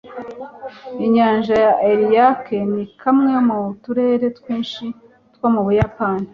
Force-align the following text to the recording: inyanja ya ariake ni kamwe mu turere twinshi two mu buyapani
inyanja 1.05 1.53
ya 1.65 1.73
ariake 1.89 2.57
ni 2.73 2.85
kamwe 3.01 3.33
mu 3.47 3.59
turere 3.83 4.25
twinshi 4.37 4.85
two 5.33 5.47
mu 5.53 5.61
buyapani 5.67 6.27